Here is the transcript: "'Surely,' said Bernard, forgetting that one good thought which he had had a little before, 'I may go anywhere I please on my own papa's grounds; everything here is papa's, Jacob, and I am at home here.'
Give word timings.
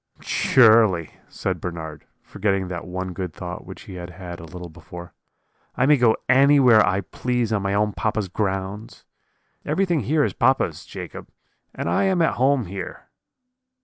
"'Surely,' 0.21 1.11
said 1.29 1.61
Bernard, 1.61 2.05
forgetting 2.23 2.69
that 2.69 2.87
one 2.87 3.13
good 3.13 3.35
thought 3.35 3.67
which 3.67 3.83
he 3.83 3.93
had 3.93 4.09
had 4.09 4.39
a 4.39 4.45
little 4.45 4.67
before, 4.67 5.13
'I 5.75 5.85
may 5.85 5.95
go 5.97 6.17
anywhere 6.27 6.83
I 6.83 7.01
please 7.01 7.53
on 7.53 7.61
my 7.61 7.75
own 7.75 7.93
papa's 7.93 8.27
grounds; 8.27 9.05
everything 9.63 9.99
here 9.99 10.23
is 10.23 10.33
papa's, 10.33 10.87
Jacob, 10.87 11.29
and 11.75 11.87
I 11.87 12.05
am 12.05 12.19
at 12.19 12.33
home 12.41 12.65
here.' 12.65 13.09